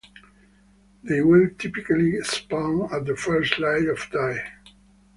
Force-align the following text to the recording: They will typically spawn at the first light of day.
They 1.03 1.21
will 1.21 1.51
typically 1.59 2.19
spawn 2.23 2.91
at 2.91 3.05
the 3.05 3.15
first 3.15 3.59
light 3.59 3.87
of 3.87 3.99
day. 4.09 4.39